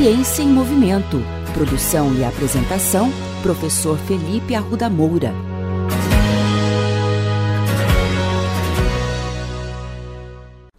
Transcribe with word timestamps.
Ciência 0.00 0.44
em 0.44 0.48
Movimento. 0.48 1.16
Produção 1.52 2.14
e 2.14 2.22
apresentação, 2.22 3.10
professor 3.42 3.98
Felipe 3.98 4.54
Arruda 4.54 4.88
Moura. 4.88 5.34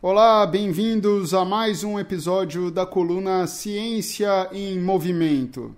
Olá, 0.01 0.47
bem-vindos 0.47 1.33
a 1.33 1.43
mais 1.43 1.83
um 1.83 1.99
episódio 1.99 2.71
da 2.71 2.85
coluna 2.85 3.45
Ciência 3.45 4.47
em 4.53 4.79
Movimento. 4.79 5.75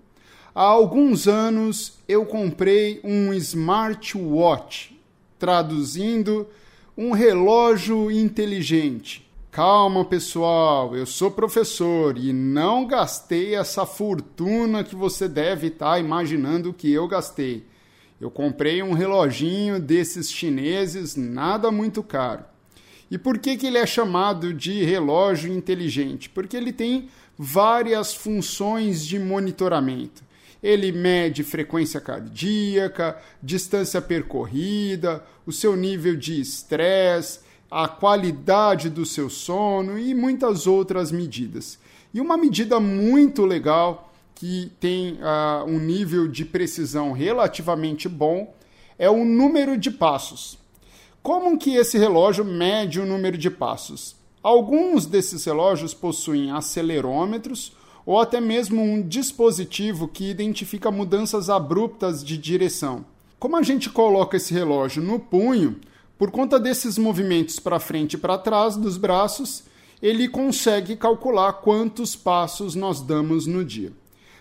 Há 0.53 0.61
alguns 0.61 1.27
anos 1.27 1.97
eu 2.07 2.27
comprei 2.27 3.01
um 3.03 3.33
smartwatch, 3.33 4.95
traduzindo, 5.39 6.45
um 6.95 7.11
relógio 7.11 8.11
inteligente. 8.11 9.30
Calma, 9.51 10.05
pessoal, 10.05 10.95
eu 10.95 11.05
sou 11.05 11.29
professor 11.29 12.17
e 12.17 12.31
não 12.31 12.87
gastei 12.87 13.53
essa 13.53 13.85
fortuna 13.85 14.81
que 14.81 14.95
você 14.95 15.27
deve 15.27 15.67
estar 15.67 15.91
tá 15.91 15.99
imaginando 15.99 16.71
que 16.71 16.89
eu 16.89 17.05
gastei. 17.05 17.65
Eu 18.19 18.31
comprei 18.31 18.81
um 18.81 18.93
reloginho 18.93 19.77
desses 19.77 20.31
chineses, 20.31 21.17
nada 21.17 21.69
muito 21.69 22.01
caro. 22.01 22.45
E 23.11 23.17
por 23.17 23.37
que, 23.39 23.57
que 23.57 23.67
ele 23.67 23.77
é 23.77 23.85
chamado 23.85 24.53
de 24.53 24.85
relógio 24.85 25.53
inteligente? 25.53 26.29
Porque 26.29 26.55
ele 26.55 26.71
tem 26.71 27.09
várias 27.37 28.13
funções 28.13 29.05
de 29.05 29.19
monitoramento. 29.19 30.23
Ele 30.63 30.93
mede 30.93 31.43
frequência 31.43 31.99
cardíaca, 31.99 33.17
distância 33.43 34.01
percorrida, 34.01 35.21
o 35.45 35.51
seu 35.51 35.75
nível 35.75 36.15
de 36.15 36.39
estresse 36.39 37.50
a 37.71 37.87
qualidade 37.87 38.89
do 38.89 39.05
seu 39.05 39.29
sono 39.29 39.97
e 39.97 40.13
muitas 40.13 40.67
outras 40.67 41.09
medidas. 41.09 41.79
E 42.13 42.19
uma 42.19 42.35
medida 42.35 42.77
muito 42.81 43.45
legal 43.45 44.11
que 44.35 44.69
tem 44.77 45.13
uh, 45.13 45.65
um 45.65 45.79
nível 45.79 46.27
de 46.27 46.43
precisão 46.43 47.13
relativamente 47.13 48.09
bom 48.09 48.53
é 48.99 49.09
o 49.09 49.23
número 49.23 49.77
de 49.77 49.89
passos. 49.89 50.57
Como 51.23 51.57
que 51.57 51.75
esse 51.75 51.97
relógio 51.97 52.43
mede 52.43 52.99
o 52.99 53.05
número 53.05 53.37
de 53.37 53.49
passos? 53.49 54.15
Alguns 54.43 55.05
desses 55.05 55.45
relógios 55.45 55.93
possuem 55.93 56.51
acelerômetros 56.51 57.73
ou 58.05 58.19
até 58.19 58.41
mesmo 58.41 58.81
um 58.81 59.01
dispositivo 59.01 60.07
que 60.07 60.29
identifica 60.29 60.91
mudanças 60.91 61.49
abruptas 61.49 62.23
de 62.23 62.37
direção. 62.37 63.05
Como 63.39 63.55
a 63.55 63.61
gente 63.61 63.89
coloca 63.89 64.35
esse 64.35 64.53
relógio 64.53 65.01
no 65.01 65.19
punho, 65.19 65.79
por 66.21 66.29
conta 66.29 66.59
desses 66.59 66.99
movimentos 66.99 67.57
para 67.57 67.79
frente 67.79 68.13
e 68.13 68.17
para 68.19 68.37
trás 68.37 68.75
dos 68.75 68.95
braços, 68.95 69.63
ele 69.99 70.27
consegue 70.27 70.95
calcular 70.95 71.51
quantos 71.51 72.15
passos 72.15 72.75
nós 72.75 73.01
damos 73.01 73.47
no 73.47 73.65
dia. 73.65 73.91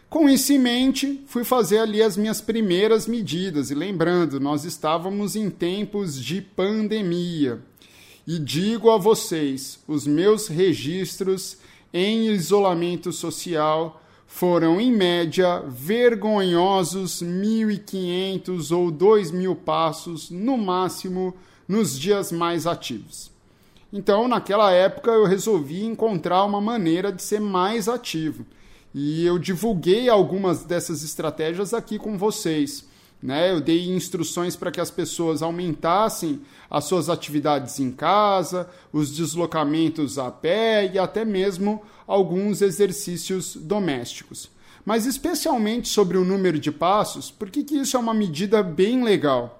Com 0.07 0.29
isso 0.29 0.53
em 0.53 0.59
mente, 0.59 1.23
fui 1.27 1.43
fazer 1.43 1.79
ali 1.79 2.03
as 2.03 2.19
minhas 2.19 2.43
primeiras 2.43 3.07
medidas. 3.07 3.71
E 3.71 3.75
lembrando, 3.75 4.39
nós 4.39 4.67
estávamos 4.67 5.35
em 5.37 5.49
tempos 5.49 6.23
de 6.23 6.43
pandemia. 6.43 7.63
E 8.27 8.39
digo 8.39 8.91
a 8.91 8.99
vocês, 8.99 9.81
os 9.89 10.07
meus 10.07 10.49
registros 10.49 11.57
em 11.95 12.27
isolamento 12.27 13.11
social 13.11 14.03
foram, 14.27 14.79
em 14.79 14.93
média, 14.93 15.61
vergonhosos 15.67 17.23
1.500 17.23 18.71
ou 18.71 18.93
2.000 18.93 19.57
passos, 19.57 20.29
no 20.31 20.59
máximo, 20.59 21.35
nos 21.71 21.97
dias 21.97 22.33
mais 22.33 22.67
ativos. 22.67 23.31
Então, 23.93 24.27
naquela 24.27 24.73
época, 24.73 25.13
eu 25.13 25.25
resolvi 25.25 25.85
encontrar 25.85 26.45
uma 26.45 26.61
maneira 26.61 27.13
de 27.13 27.23
ser 27.23 27.41
mais 27.41 27.89
ativo. 27.89 28.45
E 28.93 29.25
eu 29.25 29.39
divulguei 29.39 30.09
algumas 30.09 30.65
dessas 30.65 31.05
estratégias 31.05 31.73
aqui 31.73 31.97
com 31.97 32.19
vocês. 32.19 32.85
Né? 33.23 33.53
Eu 33.53 33.61
dei 33.61 33.89
instruções 33.89 34.57
para 34.57 34.73
que 34.73 34.81
as 34.81 34.91
pessoas 34.91 35.43
aumentassem 35.43 36.41
as 36.69 36.87
suas 36.87 37.09
atividades 37.09 37.79
em 37.79 37.93
casa, 37.93 38.69
os 38.93 39.15
deslocamentos 39.15 40.19
a 40.19 40.29
pé 40.29 40.91
e 40.93 40.99
até 40.99 41.25
mesmo 41.25 41.83
alguns 42.05 42.63
exercícios 42.63 43.55
domésticos. 43.55 44.51
Mas 44.85 45.07
especialmente 45.07 45.87
sobre 45.87 46.19
o 46.19 46.25
número 46.25 46.59
de 46.59 46.73
passos, 46.73 47.31
porque 47.31 47.63
que 47.63 47.77
isso 47.77 47.97
é 47.97 48.01
uma 48.01 48.15
medida 48.15 48.61
bem 48.61 49.05
legal 49.05 49.60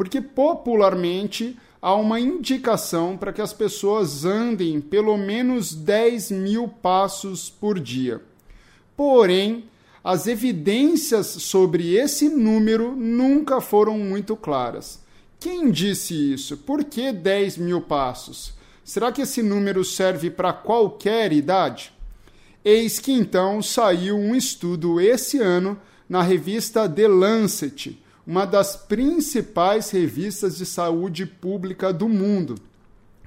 porque 0.00 0.18
popularmente 0.18 1.58
há 1.78 1.94
uma 1.94 2.18
indicação 2.18 3.18
para 3.18 3.34
que 3.34 3.42
as 3.42 3.52
pessoas 3.52 4.24
andem 4.24 4.80
pelo 4.80 5.14
menos 5.18 5.74
10 5.74 6.30
mil 6.30 6.68
passos 6.68 7.50
por 7.50 7.78
dia. 7.78 8.18
Porém, 8.96 9.64
as 10.02 10.26
evidências 10.26 11.26
sobre 11.26 11.96
esse 11.96 12.30
número 12.30 12.96
nunca 12.96 13.60
foram 13.60 13.98
muito 13.98 14.34
claras. 14.36 15.04
Quem 15.38 15.70
disse 15.70 16.32
isso? 16.32 16.56
Por 16.56 16.82
que 16.82 17.12
10 17.12 17.58
mil 17.58 17.82
passos? 17.82 18.54
Será 18.82 19.12
que 19.12 19.20
esse 19.20 19.42
número 19.42 19.84
serve 19.84 20.30
para 20.30 20.50
qualquer 20.50 21.30
idade? 21.30 21.92
Eis 22.64 22.98
que 22.98 23.12
então 23.12 23.60
saiu 23.60 24.16
um 24.16 24.34
estudo 24.34 24.98
esse 24.98 25.38
ano 25.38 25.78
na 26.08 26.22
revista 26.22 26.88
The 26.88 27.06
Lancet, 27.06 28.02
uma 28.26 28.44
das 28.44 28.76
principais 28.76 29.90
revistas 29.90 30.56
de 30.56 30.66
saúde 30.66 31.26
pública 31.26 31.92
do 31.92 32.08
mundo, 32.08 32.56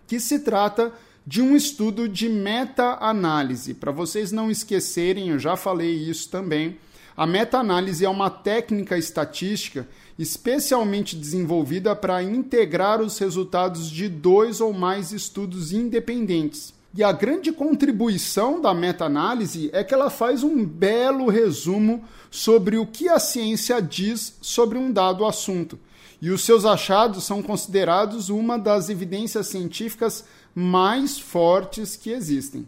que 0.07 0.19
se 0.19 0.39
trata 0.39 0.91
de 1.25 1.41
um 1.41 1.55
estudo 1.55 2.07
de 2.07 2.27
meta-análise. 2.29 3.73
Para 3.73 3.91
vocês 3.91 4.31
não 4.31 4.51
esquecerem, 4.51 5.29
eu 5.29 5.39
já 5.39 5.55
falei 5.55 5.91
isso 5.91 6.29
também. 6.29 6.77
A 7.15 7.25
meta-análise 7.25 8.03
é 8.03 8.09
uma 8.09 8.29
técnica 8.29 8.97
estatística 8.97 9.87
especialmente 10.17 11.15
desenvolvida 11.15 11.95
para 11.95 12.21
integrar 12.21 13.01
os 13.01 13.17
resultados 13.17 13.89
de 13.89 14.07
dois 14.07 14.61
ou 14.61 14.71
mais 14.73 15.11
estudos 15.11 15.71
independentes. 15.71 16.73
E 16.95 17.03
a 17.03 17.11
grande 17.11 17.51
contribuição 17.51 18.61
da 18.61 18.71
meta-análise 18.71 19.71
é 19.73 19.83
que 19.83 19.95
ela 19.95 20.11
faz 20.11 20.43
um 20.43 20.63
belo 20.63 21.27
resumo 21.27 22.03
sobre 22.29 22.77
o 22.77 22.85
que 22.85 23.09
a 23.09 23.17
ciência 23.17 23.81
diz 23.81 24.37
sobre 24.41 24.77
um 24.77 24.91
dado 24.91 25.25
assunto. 25.25 25.79
E 26.21 26.29
os 26.29 26.43
seus 26.43 26.65
achados 26.65 27.23
são 27.23 27.41
considerados 27.41 28.29
uma 28.29 28.59
das 28.59 28.89
evidências 28.89 29.47
científicas 29.47 30.23
mais 30.53 31.17
fortes 31.17 31.95
que 31.95 32.11
existem. 32.11 32.67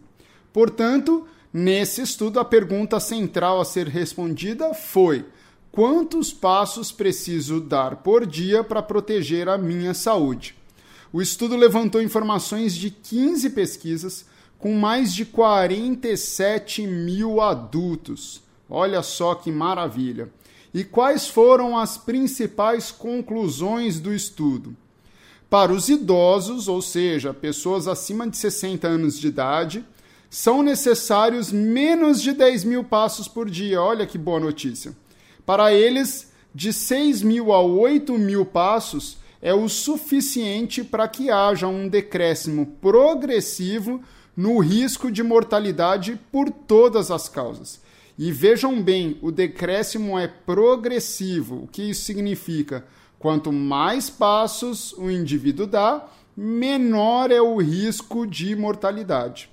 Portanto, 0.52 1.28
nesse 1.53 2.02
estudo, 2.02 2.40
a 2.40 2.46
pergunta 2.46 3.00
central 3.00 3.62
a 3.62 3.66
ser 3.66 3.88
respondida 3.88 4.74
foi: 4.74 5.24
quantos 5.72 6.34
passos 6.34 6.91
preciso 6.91 7.62
dar 7.62 7.97
por 7.97 8.25
dia 8.25 8.64
para 8.64 8.81
proteger 8.81 9.47
a 9.47 9.58
minha 9.58 9.94
saúde? 9.94 10.56
O 11.16 11.22
estudo 11.22 11.56
levantou 11.56 12.02
informações 12.02 12.76
de 12.76 12.90
15 12.90 13.52
pesquisas 13.52 14.26
com 14.59 14.74
mais 14.74 15.14
de 15.14 15.24
47 15.24 16.86
mil 16.86 17.40
adultos. 17.40 18.44
Olha 18.70 19.02
só 19.02 19.34
que 19.34 19.50
maravilha! 19.50 20.30
E 20.74 20.84
quais 20.84 21.26
foram 21.26 21.78
as 21.78 21.96
principais 21.96 22.92
conclusões 22.92 23.98
do 23.98 24.14
estudo? 24.14 24.76
Para 25.50 25.72
os 25.72 25.88
idosos, 25.88 26.68
ou 26.68 26.81
seja, 26.81 27.34
pessoas 27.34 27.88
acima 27.88 28.30
de 28.30 28.36
60 28.36 28.86
anos 28.86 29.18
de 29.18 29.28
idade, 29.30 29.86
são 30.30 30.62
necessários 30.62 31.50
menos 31.50 32.22
de 32.22 32.34
10 32.34 32.66
mil 32.66 32.84
passos 32.84 33.26
por 33.26 33.50
dia. 33.50 33.82
Olha 33.82 34.06
que 34.06 34.18
boa 34.18 34.42
notícia. 34.42 34.94
Para 35.46 35.74
eles, 35.74 36.34
de 36.53 36.74
6 36.74 37.22
mil 37.22 37.53
a 37.53 37.62
8 37.62 38.18
mil 38.18 38.46
passos 38.46 39.24
é 39.45 39.53
o 39.53 39.69
suficiente 39.69 40.83
para 40.83 41.07
que 41.07 41.29
haja 41.29 41.67
um 41.67 41.88
decréscimo 41.88 42.66
progressivo 42.81 44.02
no 44.35 44.58
risco 44.58 45.11
de 45.11 45.22
mortalidade 45.22 46.20
por 46.31 46.49
todas 46.49 47.11
as 47.11 47.29
causas. 47.29 47.79
E 48.17 48.31
vejam 48.31 48.81
bem, 48.81 49.20
o 49.22 49.31
decréscimo 49.31 50.17
é 50.17 50.28
progressivo. 50.28 51.58
O 51.58 51.67
que 51.67 51.84
isso 51.84 52.05
significa? 52.05 52.87
Quanto 53.20 53.53
mais 53.53 54.09
passos 54.09 54.93
o 54.93 55.11
indivíduo 55.11 55.67
dá, 55.67 56.08
menor 56.35 57.29
é 57.29 57.40
o 57.40 57.58
risco 57.58 58.25
de 58.25 58.55
mortalidade. 58.55 59.47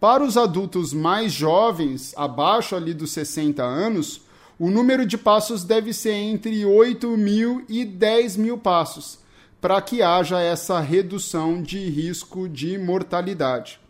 Para 0.00 0.24
os 0.24 0.36
adultos 0.36 0.92
mais 0.92 1.30
jovens, 1.32 2.12
abaixo 2.16 2.74
ali 2.74 2.92
dos 2.92 3.12
60 3.12 3.62
anos, 3.62 4.22
o 4.58 4.68
número 4.72 5.06
de 5.06 5.16
passos 5.16 5.62
deve 5.62 5.92
ser 5.92 6.14
entre 6.14 6.64
8 6.66 7.16
mil 7.16 7.64
e 7.68 7.84
10 7.84 8.36
mil 8.36 8.58
passos 8.58 9.19
para 9.60 9.80
que 9.82 10.02
haja 10.02 10.40
essa 10.40 10.80
redução 10.80 11.62
de 11.62 11.78
risco 11.88 12.48
de 12.48 12.78
mortalidade. 12.78 13.80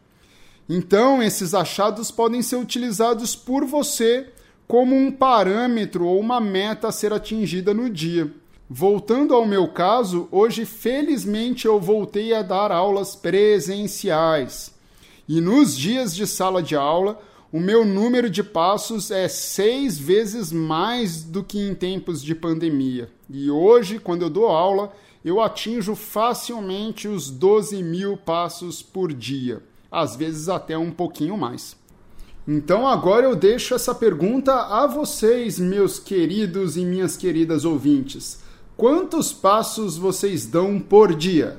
Então, 0.69 1.23
esses 1.23 1.55
achados 1.55 2.11
podem 2.11 2.43
ser 2.43 2.57
utilizados 2.57 3.35
por 3.35 3.65
você 3.65 4.29
como 4.67 4.95
um 4.95 5.11
parâmetro 5.11 6.07
ou 6.07 6.21
uma 6.21 6.41
meta 6.41 6.89
a 6.89 6.93
ser 6.93 7.13
atingida 7.13 7.75
no 7.75 7.91
dia. 7.91 8.33
Voltando 8.69 9.35
ao 9.35 9.45
meu 9.45 9.67
caso, 9.67 10.29
hoje 10.31 10.65
felizmente 10.65 11.67
eu 11.67 11.81
voltei 11.81 12.33
a 12.33 12.41
dar 12.41 12.71
aulas 12.71 13.17
presenciais. 13.17 14.73
E 15.29 15.41
nos 15.41 15.77
dias 15.77 16.15
de 16.15 16.25
sala 16.25 16.63
de 16.63 16.77
aula, 16.77 17.21
O 17.53 17.59
meu 17.59 17.85
número 17.85 18.31
de 18.31 18.45
passos 18.45 19.11
é 19.11 19.27
seis 19.27 19.99
vezes 19.99 20.53
mais 20.53 21.25
do 21.25 21.43
que 21.43 21.59
em 21.59 21.75
tempos 21.75 22.23
de 22.23 22.33
pandemia. 22.33 23.11
E 23.29 23.51
hoje, 23.51 23.99
quando 23.99 24.23
eu 24.23 24.31
dou 24.31 24.47
aula, 24.47 24.93
eu 25.25 25.41
atinjo 25.41 25.97
facilmente 25.97 27.09
os 27.09 27.29
12 27.29 27.83
mil 27.83 28.17
passos 28.17 28.83
por 28.83 29.13
dia, 29.13 29.61
às 29.91 30.15
vezes 30.15 30.49
até 30.49 30.79
um 30.79 30.93
pouquinho 30.93 31.37
mais. 31.37 31.77
Então 32.47 32.87
agora 32.87 33.27
eu 33.27 33.35
deixo 33.35 33.75
essa 33.75 33.97
pergunta 33.97 34.55
a 34.55 34.87
vocês, 34.87 35.59
meus 35.59 35.99
queridos 35.99 36.77
e 36.77 36.85
minhas 36.85 37.17
queridas 37.17 37.65
ouvintes. 37.65 38.45
Quantos 38.77 39.33
passos 39.33 39.99
vocês 39.99 40.47
dão 40.47 40.79
por 40.79 41.13
dia? 41.17 41.59